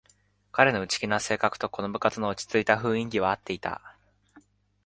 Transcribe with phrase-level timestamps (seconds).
[0.51, 3.95] 彼の内気な性格とこの部活の落ちついた雰囲気はあっていた